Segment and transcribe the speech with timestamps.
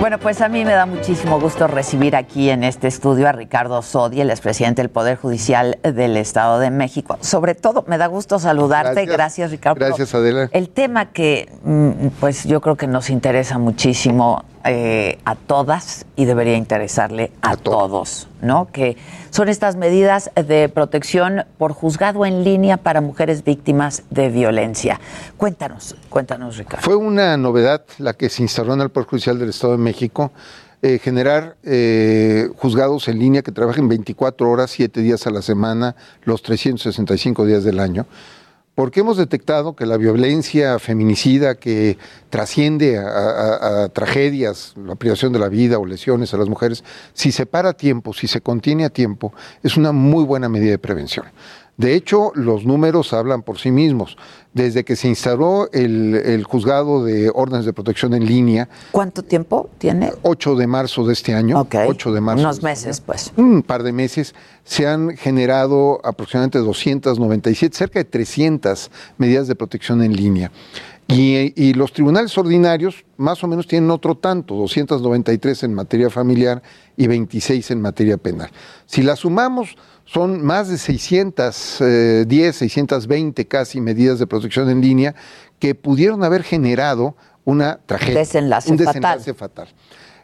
[0.00, 3.82] Bueno, pues a mí me da muchísimo gusto recibir aquí en este estudio a Ricardo
[3.82, 7.18] Sodi, el expresidente del Poder Judicial del Estado de México.
[7.20, 9.04] Sobre todo, me da gusto saludarte.
[9.04, 9.84] Gracias, Gracias Ricardo.
[9.84, 10.48] Gracias, Adela.
[10.52, 16.26] El tema que, mm, pues yo creo que nos interesa muchísimo eh, a todas y
[16.26, 17.78] debería interesarle a, A todos.
[17.78, 18.68] todos, ¿no?
[18.70, 18.96] Que
[19.30, 25.00] son estas medidas de protección por juzgado en línea para mujeres víctimas de violencia.
[25.36, 26.84] Cuéntanos, cuéntanos, Ricardo.
[26.84, 30.32] Fue una novedad la que se instaló en el Poder Judicial del Estado de México,
[30.82, 35.94] eh, generar eh, juzgados en línea que trabajen 24 horas, 7 días a la semana,
[36.24, 38.06] los 365 días del año.
[38.80, 41.98] Porque hemos detectado que la violencia feminicida que
[42.30, 47.44] trasciende a, tragedias, la privación de la vida o lesiones a las mujeres, si se
[47.44, 51.26] para a tiempo, si se contiene a tiempo, es una muy buena medida de prevención.
[51.80, 54.18] De hecho, los números hablan por sí mismos.
[54.52, 59.70] Desde que se instaló el, el juzgado de órdenes de protección en línea, ¿Cuánto tiempo
[59.78, 60.12] tiene?
[60.20, 61.76] 8 de marzo de este año, Ok.
[61.88, 62.42] 8 de marzo.
[62.42, 63.32] Unos de este meses, pues.
[63.38, 70.02] un par de meses, se han generado aproximadamente 297, cerca de 300 medidas de protección
[70.02, 70.52] en línea.
[71.08, 76.62] Y, y los tribunales ordinarios más o menos tienen otro tanto, 293 en materia familiar
[76.96, 78.50] y 26 en materia penal.
[78.84, 79.76] Si la sumamos,
[80.12, 85.14] son más de 610, 620 casi medidas de protección en línea
[85.58, 88.18] que pudieron haber generado una tragedia.
[88.18, 88.94] Desenlace un fatal.
[88.94, 89.68] desenlace fatal.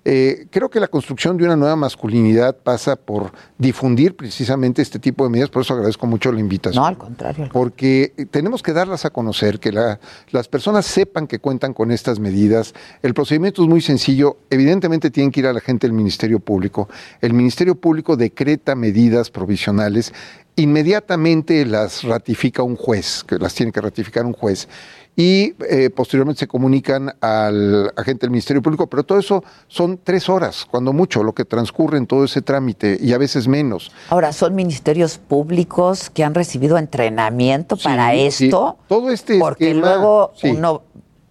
[0.08, 5.24] Eh, creo que la construcción de una nueva masculinidad pasa por difundir precisamente este tipo
[5.24, 6.80] de medidas, por eso agradezco mucho la invitación.
[6.80, 7.48] No, al contrario.
[7.52, 9.98] Porque eh, tenemos que darlas a conocer, que la-
[10.30, 12.72] las personas sepan que cuentan con estas medidas.
[13.02, 14.36] El procedimiento es muy sencillo.
[14.48, 16.88] Evidentemente tienen que ir a la gente del Ministerio Público.
[17.20, 20.12] El Ministerio Público decreta medidas provisionales.
[20.56, 24.68] Inmediatamente las ratifica un juez, que las tiene que ratificar un juez.
[25.14, 30.28] Y eh, posteriormente se comunican al agente del Ministerio Público, pero todo eso son tres
[30.28, 33.90] horas, cuando mucho, lo que transcurre en todo ese trámite, y a veces menos.
[34.10, 38.46] Ahora, ¿son ministerios públicos que han recibido entrenamiento para sí.
[38.46, 38.76] esto?
[38.88, 40.48] Todo este Porque esquema, luego sí.
[40.50, 40.82] uno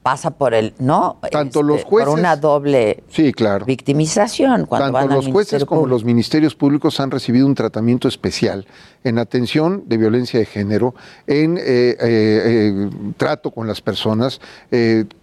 [0.01, 1.17] pasa por el, ¿no?
[1.23, 3.65] Este, Tanto los Por jueces- una doble Sí, claro.
[3.65, 5.95] victimización cuando van Tanto los jueces como Público.
[5.95, 8.67] los ministerios públicos han recibido un tratamiento especial
[9.05, 10.95] en atención de violencia de género,
[11.27, 14.41] en eh, eh, eh, trato con las personas,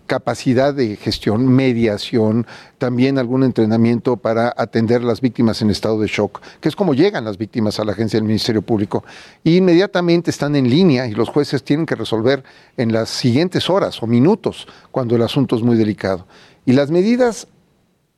[0.06, 2.47] capacidad de gestión, mediación,
[2.78, 7.25] también algún entrenamiento para atender las víctimas en estado de shock, que es como llegan
[7.25, 9.04] las víctimas a la agencia del Ministerio Público.
[9.43, 12.44] Inmediatamente están en línea y los jueces tienen que resolver
[12.76, 16.26] en las siguientes horas o minutos cuando el asunto es muy delicado.
[16.64, 17.49] Y las medidas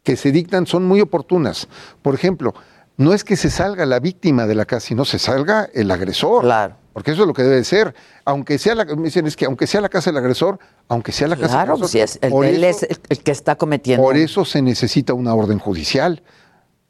[0.02, 1.68] que se dictan son muy oportunas.
[2.02, 2.54] Por ejemplo,
[2.96, 6.42] no es que se salga la víctima de la casa, sino se salga el agresor.
[6.42, 6.76] Claro.
[6.92, 7.92] Porque eso es lo que debe de ser.
[8.24, 11.26] Aunque sea la, me dicen, es que aunque sea la casa del agresor, aunque sea
[11.26, 11.88] la casa Claro, del agresor.
[11.90, 14.02] si es, el, por él eso- es el que está cometiendo.
[14.04, 16.22] por eso se necesita una orden judicial.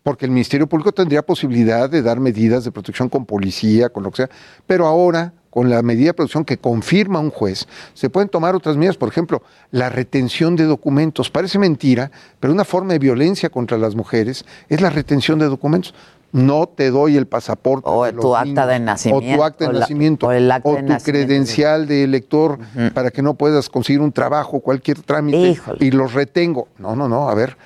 [0.03, 4.11] Porque el Ministerio Público tendría posibilidad de dar medidas de protección con policía, con lo
[4.11, 4.31] que sea.
[4.67, 8.77] Pero ahora, con la medida de protección que confirma un juez, se pueden tomar otras
[8.77, 8.97] medidas.
[8.97, 11.31] Por ejemplo, la retención de documentos.
[11.31, 12.11] Parece mentira,
[12.41, 15.95] pero una forma de violencia contra las mujeres es la retención de documentos.
[16.33, 17.85] No te doy el pasaporte.
[17.89, 20.27] O tu acta de O nacimiento, tu acta o de la- nacimiento.
[20.27, 21.05] o el acta de tu nacimiento.
[21.05, 22.59] credencial de elector
[22.93, 25.39] para que no puedas conseguir un trabajo, cualquier trámite.
[25.39, 25.79] Híjole.
[25.87, 26.67] Y los retengo.
[26.79, 27.29] No, no, no.
[27.29, 27.57] A ver,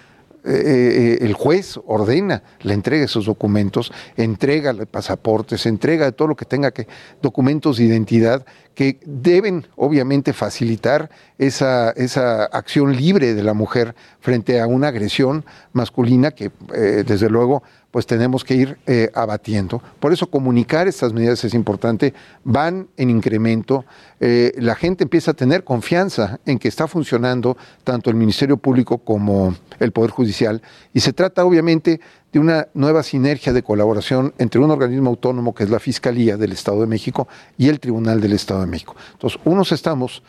[0.45, 6.37] eh, eh, el juez ordena la entrega de esos documentos, entrega pasaportes, entrega todo lo
[6.37, 6.87] que tenga que,
[7.21, 8.47] documentos de identidad
[8.79, 15.45] que deben obviamente facilitar esa, esa acción libre de la mujer frente a una agresión
[15.73, 19.83] masculina que eh, desde luego pues tenemos que ir eh, abatiendo.
[19.99, 22.15] Por eso comunicar estas medidas es importante,
[22.45, 23.85] van en incremento,
[24.21, 28.99] eh, la gente empieza a tener confianza en que está funcionando tanto el Ministerio Público
[28.99, 30.63] como el Poder Judicial.
[30.95, 32.01] Y se trata obviamente
[32.33, 36.53] de una nueva sinergia de colaboración entre un organismo autónomo que es la Fiscalía del
[36.53, 38.97] Estado de México y el Tribunal del Estado de México.
[39.13, 40.23] Entonces, unos estamos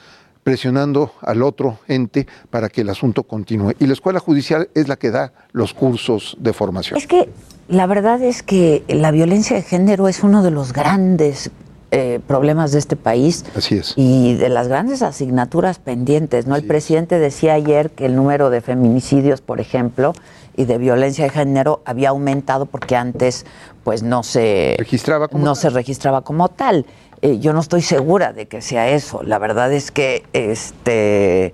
[0.44, 3.74] presionando al otro ente para que el asunto continúe.
[3.80, 6.98] Y la Escuela Judicial es la que da los cursos de formación.
[6.98, 7.30] Es que
[7.68, 11.52] la verdad es que la violencia de género es uno de los grandes
[11.92, 13.46] eh, problemas de este país.
[13.56, 13.94] Así es.
[13.96, 16.56] Y de las grandes asignaturas pendientes, ¿no?
[16.56, 20.14] el presidente decía ayer que el número de feminicidios, por ejemplo,
[20.60, 23.46] y de violencia de género había aumentado porque antes
[23.86, 25.62] pues no se registraba como no tal.
[25.62, 26.86] se registraba como tal.
[27.22, 29.24] Eh, yo no estoy segura de que sea eso.
[29.24, 31.54] La verdad es que este eh,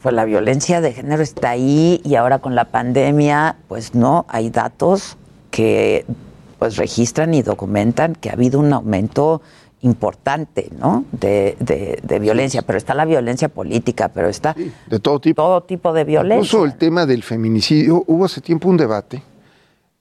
[0.00, 4.50] pues la violencia de género está ahí y ahora con la pandemia pues no hay
[4.50, 5.16] datos
[5.50, 6.06] que
[6.60, 9.42] pues registran y documentan que ha habido un aumento
[9.82, 11.04] importante, ¿no?
[11.12, 15.42] De, de- de violencia, pero está la violencia política, pero está Sí, de todo tipo.
[15.42, 16.36] todo tipo de violencia.
[16.36, 19.22] Incluso el tema del feminicidio, hubo hace tiempo un debate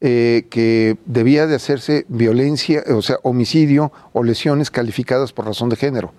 [0.01, 5.75] eh, que debía de hacerse violencia, o sea, homicidio o lesiones calificadas por razón de
[5.75, 6.11] género.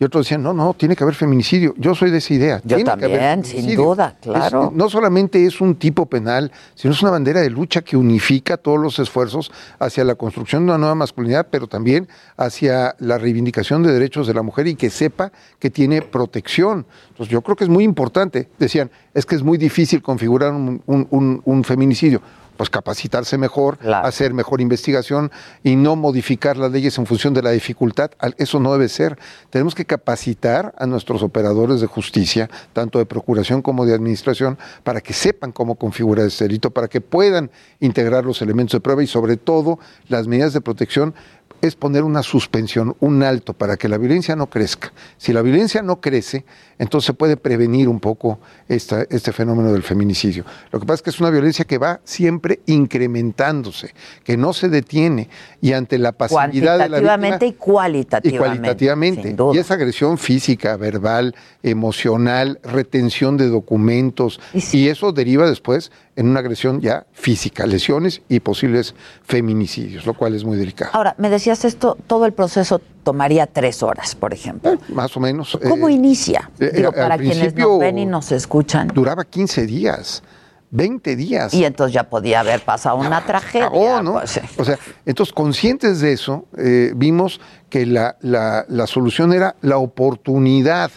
[0.00, 1.74] Y otros decían, no, no, tiene que haber feminicidio.
[1.76, 2.60] Yo soy de esa idea.
[2.62, 4.70] Yo tiene que haber también, sin duda, Es- claro.
[4.72, 8.78] no solamente es un tipo penal, sino es una bandera de lucha que unifica todos
[8.78, 9.50] los esfuerzos
[9.80, 12.06] hacia la construcción de una nueva masculinidad, pero también
[12.36, 16.86] hacia la reivindicación de derechos de la mujer y que sepa que tiene protección.
[17.08, 18.48] Entonces yo creo que es muy importante.
[18.56, 22.22] Decían, es que es muy difícil configurar un, un- un- un feminicidio.
[22.58, 24.04] Pues capacitarse mejor, Claro.
[24.06, 25.30] hacer mejor investigación
[25.62, 28.10] y no modificar las leyes en función de la dificultad.
[28.36, 29.16] Eso no debe ser.
[29.48, 35.00] Tenemos que capacitar a nuestros operadores de justicia, tanto de procuración como de administración, para
[35.00, 39.06] que sepan cómo configurar ese delito, para que puedan integrar los elementos de prueba y
[39.06, 39.78] sobre todo
[40.08, 41.14] las medidas de protección
[41.60, 44.92] es poner una suspensión, un alto, para que la violencia no crezca.
[45.16, 46.44] Si la violencia no crece,
[46.78, 48.38] entonces se puede prevenir un poco
[48.68, 50.44] esta- este fenómeno del feminicidio.
[50.70, 53.94] Lo que pasa es que es una violencia que va siempre incrementándose,
[54.24, 55.28] que no se detiene
[55.60, 58.28] y ante la pasividad de la Cuantitativamente víctima, y cualitativamente.
[58.28, 59.36] y cualitativamente.
[59.54, 64.40] Y es agresión física, verbal, emocional, retención de documentos.
[64.54, 68.92] Y Y, eso deriva después en una agresión ya física, lesiones y posibles
[69.22, 70.90] feminicidios, lo cual es muy delicado.
[70.94, 74.72] Ahora, me decías esto, todo el proceso tomaría tres horas, por ejemplo.
[74.72, 75.56] Eh, más o menos.
[75.68, 76.50] ¿Cómo eh, inicia?
[76.58, 78.88] eh, Digo, para quienes nos ven y nos escuchan.
[78.88, 80.24] Duraba 15 días,
[80.72, 81.54] 20 días.
[81.54, 83.66] Y entonces ya podía haber pasado una tragedia.
[83.66, 84.12] acabó, ¿no?
[84.14, 84.40] pues, sí.
[84.58, 84.76] O sea,
[85.06, 87.40] entonces conscientes de eso, eh, vimos
[87.70, 90.90] que la, la- la solución era la oportunidad.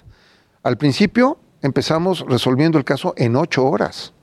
[0.64, 4.14] Al principio empezamos resolviendo el caso en ocho horas.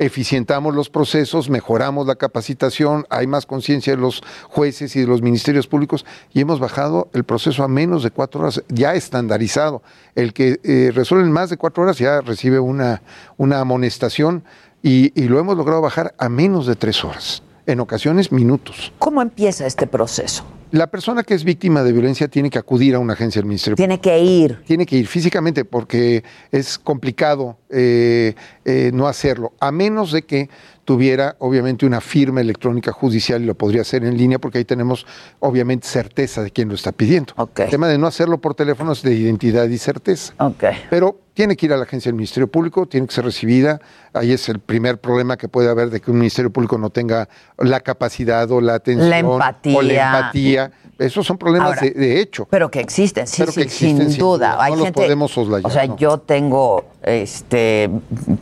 [0.00, 5.20] Eficientamos los procesos, mejoramos la capacitación, hay más conciencia de los jueces y de los
[5.20, 9.82] ministerios públicos y hemos bajado el proceso a menos de cuatro horas, ya estandarizado.
[10.14, 13.02] El que eh, resuelve en más de cuatro horas ya recibe una,
[13.36, 14.42] una amonestación
[14.82, 18.94] y, y lo hemos logrado bajar a menos de tres horas, en ocasiones minutos.
[18.98, 20.44] ¿Cómo empieza este proceso?
[20.72, 23.74] La persona que es víctima de violencia tiene que acudir a una agencia del Ministerio
[23.76, 24.62] Tiene que ir.
[24.64, 26.22] tiene que ir físicamente porque
[26.52, 28.34] es complicado eh,
[28.64, 30.48] eh, no hacerlo, a menos de que
[30.84, 35.06] tuviera obviamente una firma electrónica judicial y lo podría hacer en línea porque ahí tenemos
[35.38, 37.32] obviamente certeza de quién lo está pidiendo.
[37.56, 40.34] El tema de no hacerlo por teléfono es de identidad y certeza.
[40.38, 40.64] Ok.
[40.88, 43.80] Pero tiene que ir a la agencia del Ministerio Público, tiene que ser recibida.
[44.12, 47.28] Ahí es el primer problema que puede haber de que un Ministerio Público no tenga
[47.56, 49.78] la capacidad o la atención La empatía.
[49.78, 50.59] o la empatía.
[50.98, 52.46] Esos son problemas Ahora, de, de hecho.
[52.50, 54.52] Pero que existen, sí, sí, que existen, sin sin duda.
[54.54, 54.62] duda.
[54.64, 55.96] Hay No los gente, podemos soslayar, O sea, no.
[55.96, 57.88] yo tengo este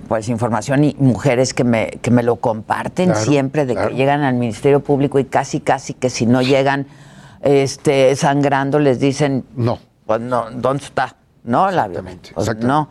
[0.09, 3.91] pues información y mujeres que me, que me lo comparten Claro, siempre de claro.
[3.91, 6.87] que llegan al Ministerio Público y casi casi que si no llegan
[7.43, 9.79] este sangrando les dicen No.
[10.07, 11.15] pues no, ¿dónde está?
[11.45, 12.89] No, la Exactamente, Pues no.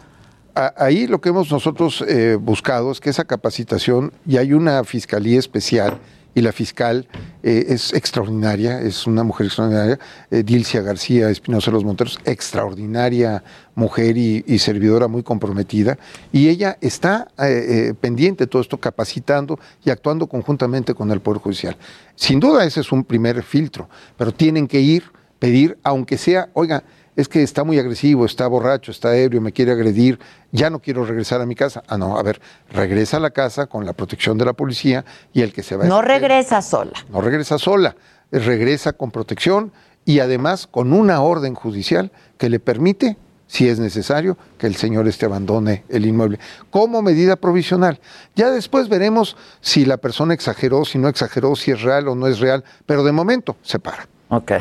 [0.78, 5.38] Ahí lo que hemos nosotros eh, buscado es que esa capacitación, y hay una fiscalía
[5.38, 6.00] especial,
[6.38, 7.08] y la fiscal
[7.42, 9.98] eh, es extraordinaria, es una mujer extraordinaria,
[10.30, 15.98] eh, Dilcia García Espinosa de los Monteros, extraordinaria mujer y, servidora muy comprometida,
[16.32, 21.42] y ella está eh, pendiente de todo esto, capacitando y actuando conjuntamente con el Poder
[21.42, 21.76] Judicial.
[22.14, 25.06] Sin duda ese es un primer filtro, pero tienen que ir,
[25.40, 26.84] pedir, aunque sea, oiga,
[27.18, 30.20] es que está muy agresivo, está borracho, está ebrio, me quiere agredir,
[30.52, 31.84] ya no quiero regresar a mi casa.
[31.88, 35.42] Ah, no, a ver, regresa a la casa con la protección de la policía y
[35.42, 36.94] el que se va No a regresa sola.
[37.12, 37.96] no regresa sola,
[38.32, 39.72] regresa con protección
[40.06, 45.08] y además con una orden judicial que le permite, si es necesario, que el señor
[45.08, 46.38] este abandone el inmueble
[46.70, 48.00] como medida provisional.
[48.36, 52.28] Ya después veremos si la persona exageró, si no exageró, si es real o no
[52.28, 54.08] es real, pero de momento se para.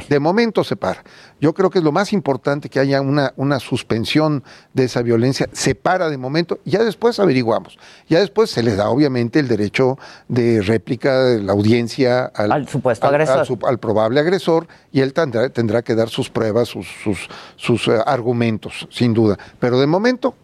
[0.08, 1.02] De momento se para.
[1.40, 4.44] Yo creo que es lo más importante que haya una, una suspensión
[4.74, 5.48] de esa violencia.
[5.52, 7.76] Se para de momento, ya después averiguamos.
[8.08, 12.68] Ya después se le da obviamente el derecho de réplica de la audiencia al, Al
[12.68, 13.44] supuesto agresor.
[13.44, 17.88] su- al probable agresor y él tendrá, tendrá que dar sus pruebas, sus, sus, sus,
[17.88, 19.36] eh, argumentos, sin duda.
[19.58, 20.34] Pero de momento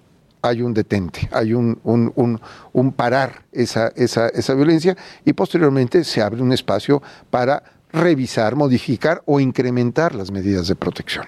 [0.42, 2.40] hay un detente, hay un, un, un-
[2.72, 7.00] un parar esa, esa, esa violencia y posteriormente se abre un espacio
[7.30, 7.62] para
[7.92, 11.26] revisar, modificar o incrementar las medidas de protección.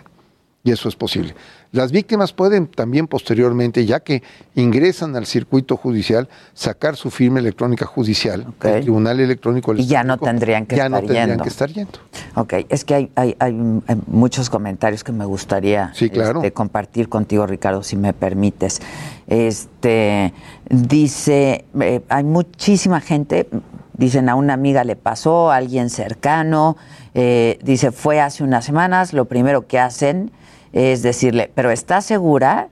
[0.66, 1.34] Y eso es posible.
[1.72, 4.22] Las víctimas pueden también posteriormente, ya que
[4.54, 8.64] ingresan al circuito judicial, sacar su firma electrónica judicial, Ok.
[8.64, 11.42] el Tribunal Electrónico Y ya no tendrían que ya estar no tendrían yendo.
[11.42, 11.98] que estar yendo.
[12.36, 13.52] Ok, es que hay, hay, hay,
[13.86, 16.38] hay muchos comentarios que me gustaría Sí, claro.
[16.38, 18.80] este, compartir contigo, Ricardo, si me permites.
[19.26, 20.32] Este
[20.70, 23.48] dice, eh, hay muchísima gente,
[23.94, 26.76] dicen a una amiga le pasó, a alguien cercano,
[27.14, 30.30] eh, dice, fue hace unas semanas, lo primero que hacen
[30.72, 32.68] es decirle, pero ¿estás segura?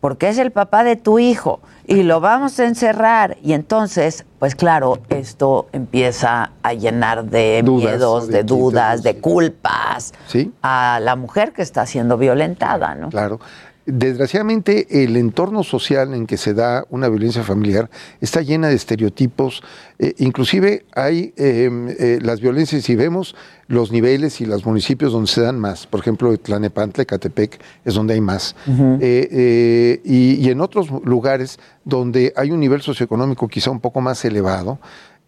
[0.00, 3.36] Porque es el papá de tu hijo y lo vamos a encerrar.
[3.42, 9.18] Y entonces, pues claro, esto empieza a llenar de Dudas, miedos, de de dudas, de
[9.18, 10.52] culpas Sí.
[10.62, 13.10] a la mujer que está siendo violentada, ¿no?
[13.10, 13.38] Claro.
[13.84, 19.62] Desgraciadamente, el entorno social en que se da una violencia familiar está llena de estereotipos.
[19.98, 23.34] eh, inclusive hay eh, eh, las violencias, si vemos
[23.66, 28.14] los niveles y los municipios donde se dan más, por ejemplo, Tlanepantla, Catepec, es donde
[28.14, 28.54] hay más.
[29.00, 34.24] Eh, y, y en otros lugares donde hay un nivel socioeconómico quizá un poco más
[34.24, 34.78] elevado,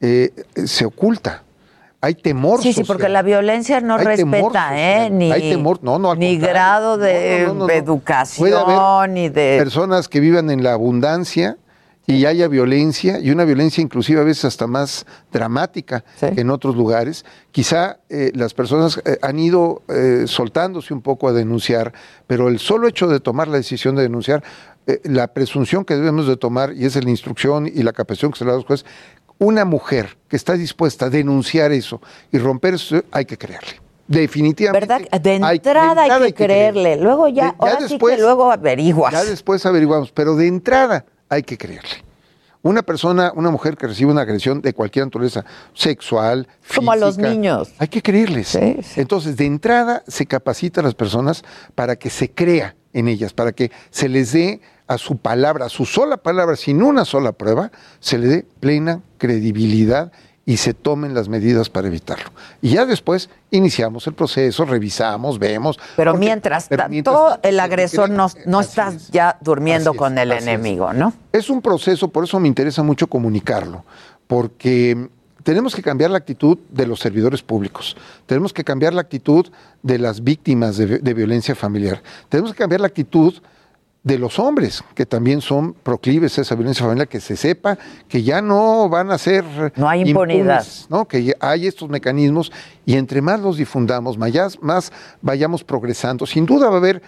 [0.00, 0.32] eh,
[0.64, 1.42] se oculta.
[2.04, 2.86] Hay temor Sí, sí, social.
[2.86, 5.10] porque la violencia no Hay temor respeta, ¿eh?
[5.10, 9.30] Ni, Hay temor, no, no, al ni grado de No, no, educación, Puede haber ni
[9.30, 9.56] de...
[9.58, 11.56] personas que vivan en la abundancia
[12.06, 16.26] y haya violencia, y una violencia inclusive a veces hasta más dramática Sí.
[16.34, 17.24] que en otros lugares.
[17.50, 21.94] Quizá eh, las personas eh, han ido eh, soltándose un poco a denunciar,
[22.26, 24.42] pero el solo hecho de tomar la decisión de denunciar,
[25.04, 28.44] la presunción que debemos de tomar, y es la instrucción y la capacitación que se
[28.44, 28.84] le da a los jueces,
[29.38, 32.00] una mujer que está dispuesta a denunciar eso
[32.32, 33.80] y romper eso, hay que creerle.
[34.06, 34.86] Definitivamente.
[34.86, 35.20] ¿Verdad?
[35.20, 36.96] De hay- entrada hay, que creerle.
[36.96, 39.12] Luego ya, De- ahora sí que luego averiguas.
[39.12, 42.04] ya después averiguamos, pero de entrada hay que creerle.
[42.62, 47.16] Una persona, una mujer que recibe una agresión de cualquier naturaleza, sexual, Como a los
[47.16, 47.72] física, niños.
[47.78, 48.48] Hay que creerles.
[48.48, 49.00] Sí, sí.
[49.00, 51.42] Entonces, de entrada se capacita a las personas
[51.74, 55.68] para que se crea en ellas, para que se les dé a su palabra, a
[55.68, 60.12] su sola palabra, sin una sola prueba, se le dé plena credibilidad
[60.46, 62.26] y se tomen las medidas para evitarlo.
[62.60, 65.78] Y ya después iniciamos el proceso, revisamos, vemos.
[65.96, 69.10] Pero porque- mientras tanto, mientras el agresor no, no Así estás es.
[69.10, 70.42] ya durmiendo es, con el es.
[70.42, 71.14] enemigo, ¿no?
[71.32, 73.84] Es un proceso, por eso me interesa mucho comunicarlo,
[74.26, 75.08] porque
[75.44, 79.46] tenemos que cambiar la actitud de los servidores públicos, tenemos que cambiar la actitud
[79.82, 83.32] de las víctimas de violencia familiar, tenemos que cambiar la actitud
[84.04, 88.22] de los hombres, que también son proclives a esa violencia familiar, que se sepa que
[88.22, 89.44] ya no van a ser...
[89.76, 90.60] No hay impunidad.
[90.60, 91.08] impunes, ¿no?
[91.08, 92.52] Que hay estos mecanismos
[92.84, 94.92] y entre más los difundamos, más, más
[95.22, 96.26] vayamos progresando.
[96.26, 97.02] Sin duda va a haber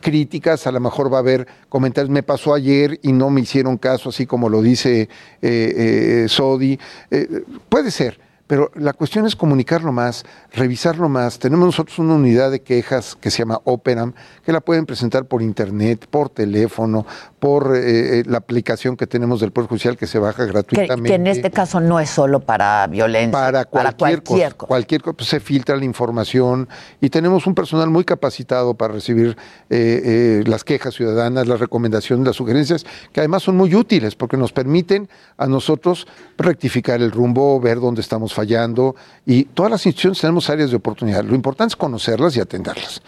[0.00, 3.76] críticas, a lo mejor va a haber comentarios, me pasó ayer y no me hicieron
[3.76, 5.08] caso, así como lo dice eh,
[5.42, 6.78] eh, Sodi.
[7.10, 11.38] Eh, puede ser, pero la cuestión es comunicarlo más, revisarlo más.
[11.38, 14.12] Tenemos nosotros una unidad de quejas que se llama Operam,
[14.44, 17.06] que la pueden presentar por internet, por teléfono,
[17.38, 21.08] por eh, eh, la aplicación que tenemos del Poder Judicial que se baja gratuitamente.
[21.08, 24.68] que en este caso no es solo para violencia, Para cualquier, cualquier cosa, cosa.
[24.68, 26.68] cualquier cosa, pues, se filtra la información
[27.00, 29.36] y tenemos un personal muy capacitado para recibir
[29.70, 34.36] eh, eh, las quejas ciudadanas, las recomendaciones, las sugerencias, que además son muy útiles porque
[34.36, 36.06] nos permiten a nosotros
[36.38, 41.24] rectificar el rumbo, ver dónde estamos fallando y todas las instituciones tenemos áreas de oportunidad.
[41.24, 43.02] Lo importante es conocerlas y atenderlas.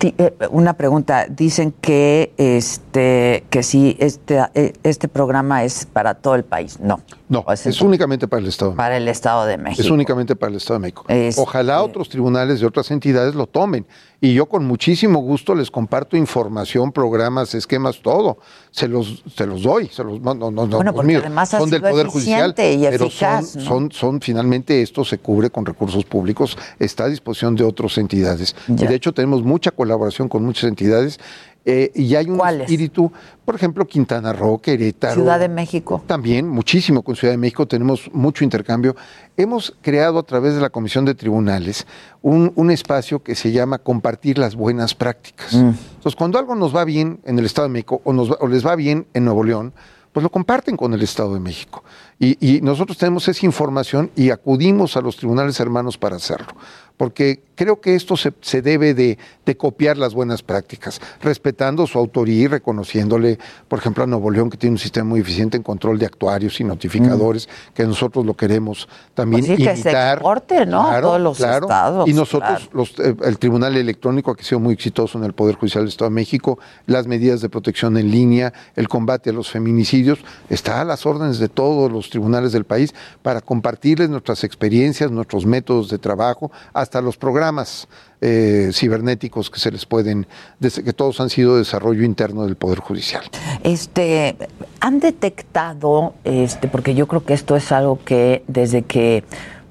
[0.00, 6.34] Eh, Una pregunta, dicen que este que si este eh, este programa es para todo
[6.34, 7.00] el país, no.
[7.34, 8.70] No, es únicamente para el Estado.
[8.70, 8.82] de México.
[8.84, 9.82] para el Estado de México.
[9.82, 11.04] Es únicamente para el Estado de México.
[11.36, 13.86] Ojalá otros tribunales de otras entidades lo tomen.
[14.20, 18.38] Y yo con muchísimo gusto les comparto información, programas, esquemas, todo.
[18.70, 19.88] Se los, se los doy.
[19.88, 21.22] Se los, no, no, no, no, Bueno, porque míos.
[21.26, 22.54] además son del Poder Judicial.
[22.56, 23.68] y pero eficaz, son, ¿no?
[23.68, 28.56] son, son, finalmente, esto se cubre con recursos públicos, está a disposición de otras entidades.
[28.68, 28.86] Ya.
[28.86, 31.20] Y de hecho tenemos mucha colaboración con muchas entidades.
[31.66, 32.62] Eh, y hay un ¿Cuáles?
[32.62, 33.10] espíritu,
[33.44, 35.14] por ejemplo, Quintana Roo, Querétaro.
[35.14, 36.02] Ciudad de México.
[36.06, 38.94] También, muchísimo con Ciudad de México, tenemos mucho intercambio.
[39.36, 41.86] Hemos creado a través de la Comisión de Tribunales
[42.22, 45.54] un, un espacio que se llama compartir las buenas prácticas.
[45.54, 48.46] Entonces, cuando algo nos va bien en el Estado de México o, nos va- o
[48.46, 49.72] les va bien en Nuevo León,
[50.12, 51.82] pues lo comparten con el Estado de México.
[52.18, 56.54] Y, y nosotros tenemos esa información y acudimos a los tribunales hermanos para hacerlo.
[56.96, 61.98] Porque creo que esto se, se debe de, de copiar las buenas prácticas, respetando su
[61.98, 65.64] autoría y reconociéndole, por ejemplo, a Nuevo León, que tiene un sistema muy eficiente en
[65.64, 69.46] control de actuarios y notificadores, que nosotros lo queremos también Mm.
[69.46, 70.18] Pues sí, que se imitar.
[70.18, 70.88] exporte, ¿no?
[70.88, 72.70] A todos los estados, Y nosotros, claro.
[72.72, 75.88] los, eh, el Tribunal Electrónico, que ha sido muy exitoso en el Poder Judicial del
[75.88, 80.80] Estado de México, las medidas de protección en línea, el combate a los feminicidios, está
[80.80, 85.88] a las órdenes de todos los tribunales del país para compartirles nuestras experiencias, nuestros métodos
[85.88, 87.88] de trabajo, hasta los programas
[88.20, 90.26] eh, cibernéticos que se les pueden,
[90.58, 93.24] desde que todos han sido desarrollo interno del Poder Judicial.
[93.62, 94.36] Este,
[94.80, 99.24] han detectado, este, porque yo creo que esto es algo que desde que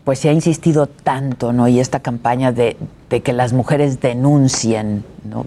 [0.03, 1.67] pues se ha insistido tanto, ¿no?
[1.67, 2.75] Y esta campaña de,
[3.09, 5.45] de que las mujeres denuncien, ¿no?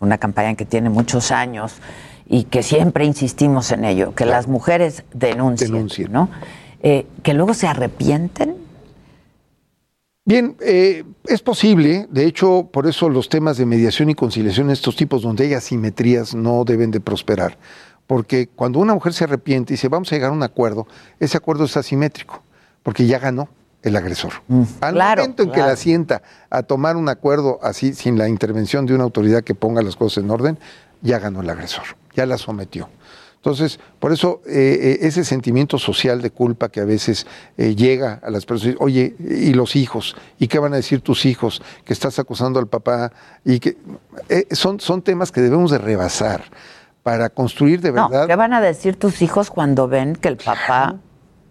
[0.00, 1.74] Una campaña que tiene muchos años
[2.28, 6.12] y que siempre insistimos en ello, que las mujeres denuncien, Denuncien.
[6.12, 6.28] ¿no?
[6.82, 8.56] Eh, que luego se arrepienten.
[10.24, 14.96] Bien, eh, es posible, de hecho, por eso los temas de mediación y conciliación, estos
[14.96, 17.56] tipos donde hay asimetrías, no deben de prosperar.
[18.08, 20.86] Porque cuando una mujer se arrepiente y dice, vamos a llegar a un acuerdo,
[21.20, 22.42] ese acuerdo es asimétrico,
[22.82, 23.48] porque ya ganó
[23.82, 24.32] el agresor.
[24.80, 28.84] Al claro, momento en que la sienta a tomar un acuerdo así, sin la intervención
[28.84, 30.58] de una autoridad que ponga las cosas en orden,
[31.02, 31.84] ya ganó el agresor,
[32.16, 32.88] ya la sometió.
[33.36, 38.20] Entonces, por eso eh, eh, ese sentimiento social de culpa que a veces eh, llega
[38.24, 41.62] a las personas, oye, y los hijos, ¿y qué van a decir tus hijos?
[41.84, 43.12] Que estás acusando al papá
[43.44, 43.76] y que
[44.28, 46.42] eh, son, son temas que debemos de rebasar
[47.04, 48.26] para construir de No, verdad.
[48.26, 50.96] ¿qué van a decir tus hijos cuando ven que el papá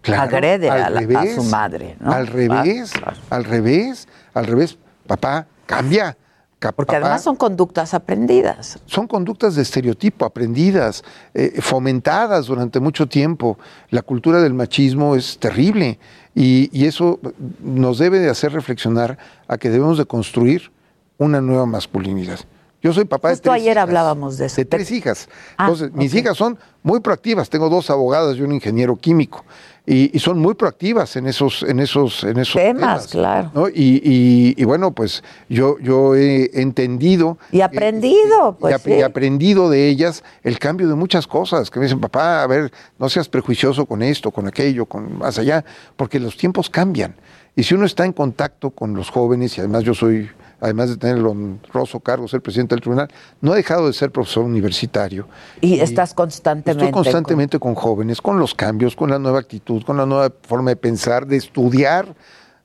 [0.02, 1.96] Claro, agrede a, la- a revés, su madre?
[1.98, 2.12] ¿no?
[2.12, 3.16] Al revés, Claro.
[3.30, 4.76] al revés, al revés.
[5.06, 6.14] Papá, cambia.
[6.58, 8.78] Porque papá, además son conductas aprendidas.
[8.86, 13.58] son conductas de estereotipo, aprendidas, eh, fomentadas durante mucho tiempo.
[13.90, 15.98] La cultura del machismo es terrible
[16.34, 17.20] y, y eso
[17.60, 20.72] nos debe de hacer reflexionar a que debemos de construir
[21.18, 22.40] una nueva masculinidad.
[22.82, 24.56] Yo soy papá Justo de tres ayer hijas, hablábamos de eso.
[24.56, 25.28] De Te- tres hijas.
[25.56, 27.48] Ah, Entonces, mis hijas son muy proactivas.
[27.50, 29.44] Tengo dos abogadas y un ingeniero químico.
[29.86, 33.50] Y, y son muy proactivas en esos, en esos, en esos Temas, claro.
[33.54, 33.68] ¿no?
[33.68, 37.38] Y, y- y bueno, pues yo, yo he entendido.
[37.50, 38.92] Y aprendido, y- pues, y ap- sí.
[38.92, 41.70] y aprendido de ellas el cambio de muchas cosas.
[41.70, 45.38] Que me dicen, papá, a ver, no seas prejuicioso con esto, con aquello, con más
[45.38, 45.64] allá,
[45.96, 47.14] porque los tiempos cambian.
[47.56, 50.28] Y si uno está en contacto con los jóvenes, y además yo soy,
[50.60, 53.08] además de tener el honroso cargo, ser presidente del tribunal,
[53.40, 55.28] no he dejado de ser profesor universitario.
[55.60, 56.84] Y estás constantemente.
[56.84, 60.70] Estoy constantemente con jóvenes, con los cambios, con la nueva actitud, con la nueva forma
[60.70, 62.14] de pensar, de estudiar,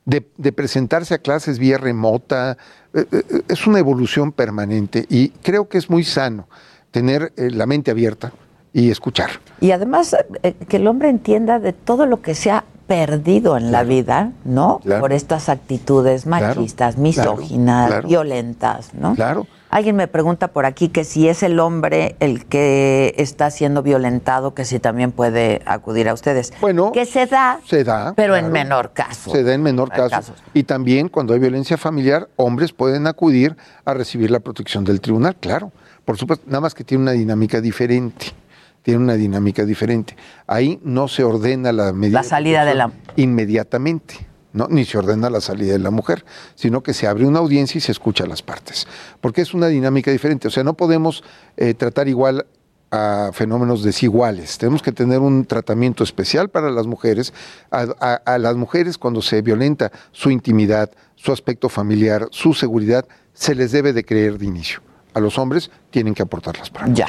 [0.04, 2.56] de, de presentarse a clases vía remota.
[2.94, 6.48] Eh, eh, Es una evolución permanente y creo que es muy sano
[6.90, 8.32] tener eh, la mente abierta
[8.72, 9.30] y escuchar.
[9.60, 13.72] Y además eh, que el hombre entienda de todo lo que se ha perdido en
[13.72, 14.80] la vida, ¿no?
[14.82, 15.00] Claro.
[15.00, 19.14] Por estas actitudes machistas, claro, misóginas, violentas, ¿no?
[19.14, 19.46] Claro.
[19.70, 24.52] Alguien me pregunta por aquí que si es el hombre el que está siendo violentado,
[24.52, 26.52] que si también puede acudir a ustedes.
[26.60, 29.30] Bueno, que se da, se da, pero en menor caso.
[29.30, 30.10] Se da en menor caso.
[30.10, 30.42] casos.
[30.52, 33.56] Y también cuando hay violencia familiar, hombres pueden acudir
[33.86, 35.72] a recibir la protección del tribunal, claro.
[36.04, 38.34] Por supuesto, nada más que tiene una dinámica diferente.
[38.82, 40.16] Tiene una dinámica diferente.
[40.46, 44.26] Ahí no se ordena la medida La salida de la- inmediatamente.
[44.54, 44.66] ¿no?
[44.68, 47.80] Ni se ordena la salida de la mujer, sino que se abre una audiencia y
[47.80, 48.86] se escucha a las partes.
[49.22, 50.46] Porque es una dinámica diferente.
[50.46, 51.24] O sea, no podemos
[51.56, 52.44] eh, tratar igual
[52.90, 54.58] a fenómenos desiguales.
[54.58, 57.32] Tenemos que tener un tratamiento especial para las mujeres.
[57.70, 63.06] A, a- a las mujeres cuando se violenta su intimidad, su aspecto familiar, su seguridad,
[63.32, 64.80] se les debe de creer de inicio.
[65.14, 66.92] A los hombres tienen que aportar las pruebas.
[66.98, 67.06] Ya.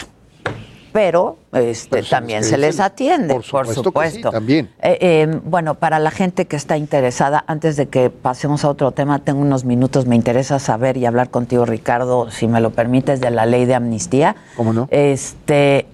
[0.93, 4.69] Pero, este, también se les atiende, Por por supuesto sí, también.
[4.81, 8.91] Eh, eh, bueno, para la gente que está interesada, antes de que pasemos a otro
[8.91, 13.19] tema, tengo unos minutos, me interesa saber y hablar contigo, Ricardo, si me lo permites,
[13.19, 14.35] de la ley de amnistía.
[14.55, 14.87] ¿Cómo no?
[14.91, 15.87] Este,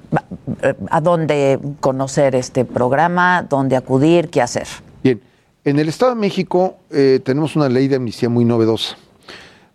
[0.61, 3.45] eh, ¿A dónde conocer este programa?
[3.49, 4.29] ¿Dónde acudir?
[4.29, 4.67] ¿Qué hacer?
[5.01, 5.21] Bien,
[5.63, 8.97] en el Estado de México eh, tenemos una ley de amnistía muy novedosa.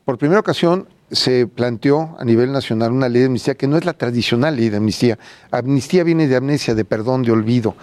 [0.04, 3.84] Por primera ocasión se planteó a nivel nacional una ley de amnistía que no es
[3.84, 5.18] la tradicional ley de amnistía.
[5.50, 7.74] Amnistía viene de amnesia, de perdón, de olvido.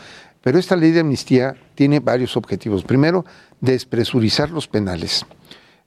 [0.41, 2.83] Pero esta ley de amnistía tiene varios objetivos.
[2.83, 3.25] Primero,
[3.59, 5.25] despresurizar los penales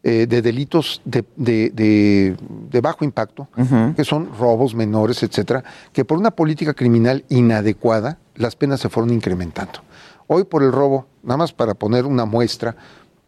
[0.04, 2.36] eh, de delitos de, de- de-
[2.70, 3.48] de bajo impacto,
[3.96, 9.12] que son robos menores, etcétera, que por una política criminal inadecuada, las penas se fueron
[9.12, 9.80] incrementando.
[10.26, 12.76] Hoy por el robo, nada más para poner una muestra,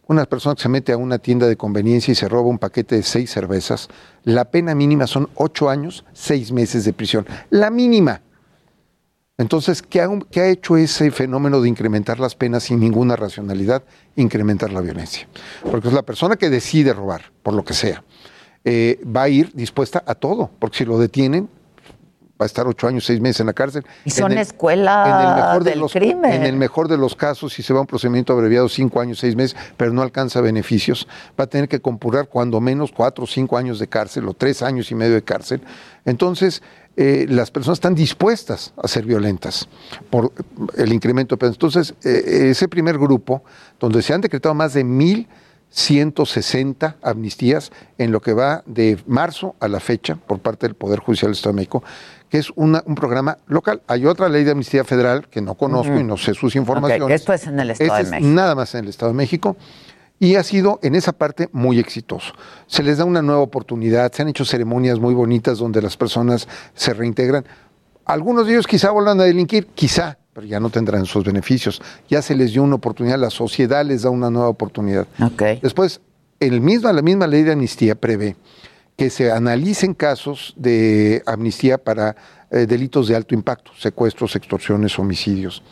[0.09, 2.97] una persona que se mete a una tienda de conveniencia y se roba un paquete
[2.97, 3.89] de seis cervezas,
[4.23, 7.27] la pena mínima son ocho años, seis meses de prisión.
[7.51, 8.23] La mínima.
[9.39, 13.83] Entonces, ¿qué ha, qué ha hecho ese fenómeno de incrementar las penas sin ninguna racionalidad?
[14.15, 15.29] Incrementar la violencia.
[15.71, 18.03] Porque es la persona que decide robar, por lo que sea,
[18.65, 21.51] eh, va a ir dispuesta a todo, porque si lo detienen,
[22.41, 23.85] va a estar ocho años, seis meses en la cárcel.
[24.05, 26.33] Y son En el- escuela en el mejor de del los, crimen.
[26.33, 29.19] En el mejor de los casos, si se va a un procedimiento abreviado, cinco años,
[29.19, 33.27] seis meses, pero no alcanza beneficios, va a tener que compurar cuando menos cuatro o
[33.27, 35.63] cinco años de cárcel o tres años y medio de cárcel.
[36.05, 36.63] Entonces,
[36.99, 39.67] eh, las personas están dispuestas a ser violentas
[40.11, 40.33] por
[40.77, 41.47] el incremento de.
[41.47, 43.43] Entonces, eh, ese primer grupo,
[43.81, 49.69] donde se han decretado más de 1.160 amnistías en lo que va de marzo a
[49.69, 51.83] la fecha por parte del Poder Judicial del Estado de México,
[52.29, 53.83] que es una- un programa local.
[53.87, 57.21] Hay otra ley de amnistía federal que no conozco y no sé sus informaciones.
[57.21, 58.29] Esto es en el Estado Este de es México.
[58.35, 59.57] Nada más en el Estado de México.
[60.19, 62.33] Y ha sido en esa parte muy exitoso.
[62.67, 66.49] Se les da una nueva oportunidad, se han hecho ceremonias muy bonitas donde las personas
[66.75, 67.45] se reintegran.
[68.07, 71.83] Algunos de ellos quizá vuelvan a delinquir, quizá, pero ya no tendrán sus beneficios.
[72.09, 75.07] Ya se les dio una oportunidad, la sociedad les da una nueva oportunidad.
[75.63, 76.01] Después,
[76.41, 78.37] el mismo, la misma ley de amnistía prevé
[78.97, 82.17] que se analicen casos de amnistía para
[82.51, 85.63] eh, delitos de alto impacto, secuestros, extorsiones, homicidios.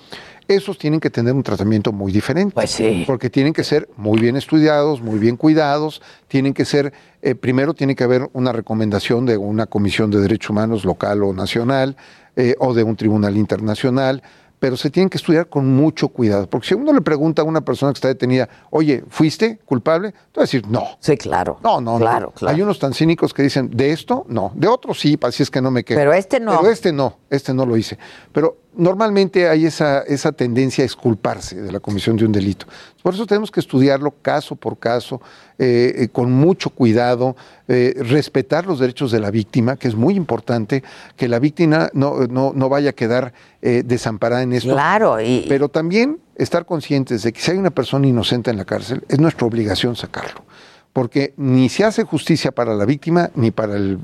[0.46, 2.52] Esos tienen que tener un tratamiento muy diferente.
[2.52, 3.04] Pues sí.
[3.06, 7.72] Porque tienen que ser muy bien estudiados, muy bien cuidados, tienen que ser, eh, primero
[7.72, 11.96] tiene que haber una recomendación de una comisión de derechos humanos local o nacional,
[12.36, 14.22] eh, o de un tribunal internacional,
[14.64, 16.48] pero se tienen que estudiar con mucho cuidado.
[16.48, 20.12] Porque si uno le pregunta a una persona que está detenida, oye, ¿fuiste culpable?
[20.12, 20.96] Te va a decir, no.
[21.00, 21.58] Sí, claro.
[21.62, 22.32] No, no, claro, no.
[22.32, 22.56] Claro.
[22.56, 24.52] Hay unos tan cínicos que dicen, de esto, no.
[24.54, 25.98] De otro sí, así es que no me quedo.
[25.98, 26.56] Pero este no.
[26.56, 27.98] Pero este no, este no lo hice.
[28.32, 32.66] Pero normalmente hay esa, esa tendencia a exculparse de la comisión de un delito.
[33.02, 35.20] Por eso tenemos que estudiarlo caso por caso,
[35.58, 37.36] eh, eh, con mucho cuidado,
[37.68, 40.82] eh, respetar los derechos de la víctima, que es muy importante,
[41.16, 44.72] que la víctima no, no, no vaya a quedar desamparada en esto.
[44.72, 48.66] Claro, y, Pero también estar conscientes de que si hay una persona inocente en la
[48.66, 50.44] cárcel, es nuestra obligación sacarlo.
[50.92, 53.98] Porque ni se hace justicia para la víctima ni para la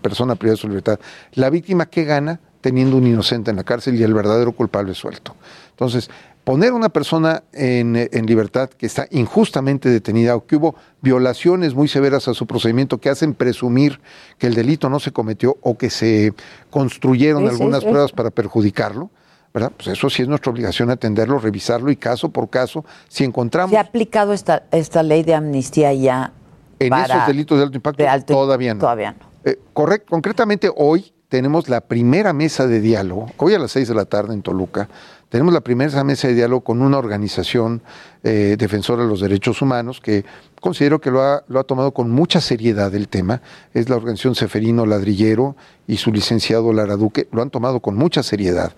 [0.00, 0.98] persona privada de su libertad.
[1.34, 5.36] La víctima, ¿qué gana teniendo un inocente en la cárcel y el verdadero culpable suelto?
[5.70, 6.08] Entonces,
[6.44, 11.74] poner a una persona en, en libertad que está injustamente detenida o que hubo violaciones
[11.74, 14.00] muy severas a su procedimiento que hacen presumir
[14.38, 16.32] que el delito no se cometió o que se
[16.70, 17.86] construyeron Sí, sí, algunas sí.
[17.88, 19.10] pruebas para perjudicarlo,
[19.54, 19.70] ¿verdad?
[19.76, 23.76] Pues eso sí es nuestra obligación atenderlo, revisarlo y caso por caso, si encontramos ¿se
[23.78, 26.32] ha aplicado esta, esta ley de amnistía ya
[26.80, 28.80] en para- esos delitos de alto impacto, de alto- todavía no.
[28.80, 29.26] Todavía no.
[29.44, 33.94] Eh, correct- concretamente hoy tenemos la primera mesa de diálogo, hoy a las seis de
[33.94, 34.90] la tarde en Toluca,
[35.30, 37.80] tenemos la primera mesa de diálogo con una organización
[38.22, 40.26] eh, defensora de los derechos humanos que
[40.60, 43.40] considero que lo ha, lo ha tomado con mucha seriedad el tema,
[43.72, 48.22] es la organización Seferino Ladrillero y su licenciado Lara Duque, lo han tomado con mucha
[48.22, 48.74] seriedad.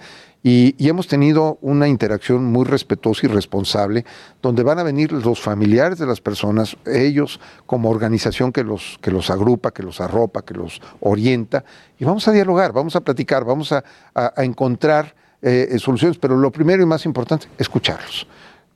[0.46, 4.04] Y, hemos tenido una interacción muy respetuosa y responsable,
[4.42, 9.10] donde van a venir los familiares de las personas, ellos como organización que los, que
[9.10, 11.64] los agrupa, que los arropa, que los orienta,
[11.98, 13.82] y vamos a dialogar, vamos a platicar, vamos a,
[14.14, 18.26] a- encontrar eh, soluciones, pero lo primero y más importante, escucharlos.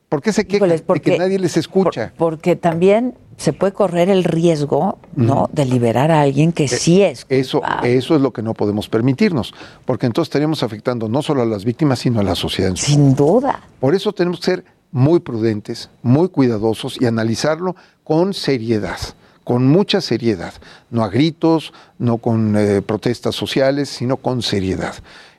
[0.09, 2.13] ¿Por qué se quejan Híjoles, de que nadie les escucha?
[2.17, 5.49] por- porque también se puede correr el riesgo, ¿no?
[5.53, 7.23] De liberar a alguien que sí es.
[7.29, 11.43] Eh, Eso, eso es lo que no podemos permitirnos, porque entonces estaríamos afectando no solo
[11.43, 13.61] a las víctimas, sino a la sociedad en su Sin duda.
[13.81, 18.99] Por eso tenemos que ser muy prudentes, muy cuidadosos y analizarlo con seriedad,
[19.45, 20.55] con mucha seriedad,
[20.91, 24.95] no a gritos, no con eh, protestas sociales, sino con seriedad.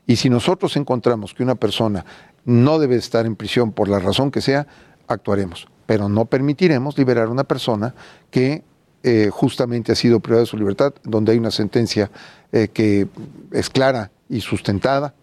[0.07, 2.05] Y si nosotros encontramos que una persona
[2.45, 4.67] no debe estar en prisión por la razón que sea,
[5.07, 7.93] actuaremos, pero no permitiremos liberar a una persona
[8.31, 8.63] que
[9.03, 12.11] eh, justamente ha sido privada de su libertad, donde hay una sentencia
[12.51, 13.07] eh, que
[13.51, 15.13] es clara y sustentada.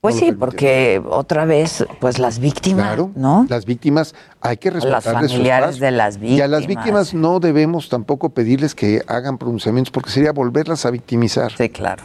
[0.00, 3.46] Pues No sí, porque otra vez, pues las víctimas, Claro, ¿no?
[3.48, 6.84] las víctimas hay que las respetarles su familiares de las Y a las víctimas.
[6.84, 11.52] víctimas no debemos tampoco pedirles que hagan pronunciamientos porque sería volverlas a victimizar.
[11.56, 12.02] Sí, claro.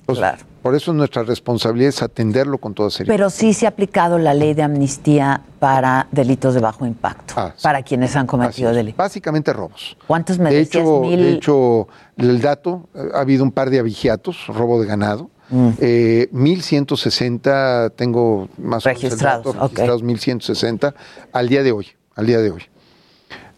[0.00, 0.38] Entonces, claro.
[0.68, 3.14] Por eso nuestra responsabilidad es atenderlo con toda seriedad.
[3.16, 7.54] Pero sí se ha aplicado la ley de amnistía para delitos de bajo impacto, Ah,
[7.56, 7.62] sí.
[7.62, 8.98] para quienes han cometido delitos.
[8.98, 9.96] Básicamente robos.
[10.06, 10.82] ¿Cuántos me de decías?
[10.84, 11.22] hecho, Mil.
[11.22, 15.30] de hecho, el dato, eh, ha habido un par de abigiatos, robo de ganado.
[15.48, 15.68] Mm.
[15.80, 20.94] Eh, 1160, tengo más Registrados, o menos el dato, registrados 1160
[21.32, 22.62] al día de hoy, al día de hoy.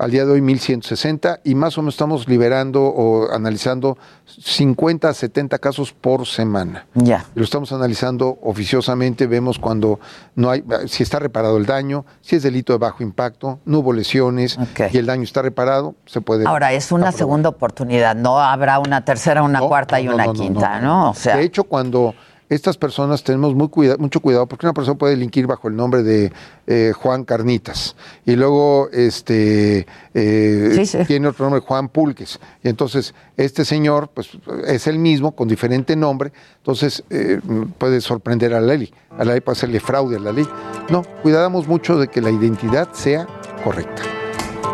[0.01, 5.13] Al día de hoy 1160 y más o menos estamos liberando o analizando 50 a
[5.13, 6.87] 70 casos por semana.
[6.95, 7.27] Ya.
[7.35, 10.01] Lo estamos analizando oficiosamente, vemos cuando
[10.37, 13.93] no hay, si está reparado el daño, si es delito de bajo impacto, no hubo
[13.93, 14.59] lesiones
[14.91, 16.47] y el daño está reparado, se puede.
[16.47, 17.19] Ahora, es una aprobar.
[17.19, 20.87] segunda oportunidad, no habrá una tercera, una No, cuarta y no, una no, quinta, no,
[20.87, 21.11] ¿no?
[21.11, 22.15] O sea, de hecho, cuando
[22.51, 26.03] estas personas tenemos muy cuida- mucho cuidado, porque una persona puede delinquir bajo el nombre
[26.03, 26.31] de
[26.67, 30.99] eh, Juan Carnitas y luego este eh, Sí, sí.
[31.07, 32.39] tiene otro nombre, Juan Pulques.
[32.63, 34.29] Y entonces este señor pues
[34.67, 37.41] es el mismo con diferente nombre, entonces eh,
[37.79, 38.93] puede sorprender a la ley.
[39.17, 40.47] A la ley puede hacerle fraude a la ley.
[40.91, 43.27] No, cuidamos mucho de que la identidad sea
[43.65, 44.03] correcta.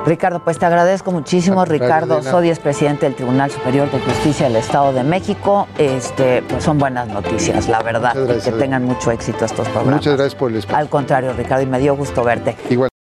[0.07, 1.65] Ricardo, pues te agradezco muchísimo.
[1.65, 2.31] Ricardo Elena.
[2.31, 5.67] Sodi es presidente del Tribunal Superior de Justicia del Estado de México.
[5.79, 8.15] Este, pues son buenas noticias, la verdad.
[8.17, 9.97] Y que tengan mucho éxito estos programas.
[9.97, 10.79] Muchas gracias por el espacio.
[10.79, 12.57] Al contrario, Ricardo, y me dio gusto verte.
[12.71, 12.89] Igual.